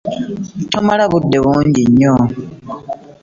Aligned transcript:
Tomala 0.71 1.03
budde 1.11 1.37
bungi 1.45 1.81
nnyo. 1.89 2.13